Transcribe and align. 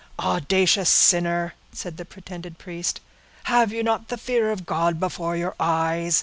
"Audacious 0.17 0.89
sinner!" 0.89 1.53
said 1.71 1.97
the 1.97 2.05
pretended 2.05 2.57
priest, 2.57 3.01
"have 3.43 3.71
you 3.71 3.83
not 3.83 4.07
the 4.07 4.17
fear 4.17 4.49
of 4.49 4.65
God 4.65 4.99
before 4.99 5.37
your 5.37 5.53
eyes? 5.59 6.19